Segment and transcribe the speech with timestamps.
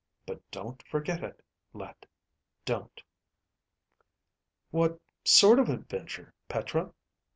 [0.25, 1.43] But don't forget it,
[1.73, 2.07] Let.
[2.65, 3.03] Don't."
[4.71, 6.91] "What sort of adventure, Petra?"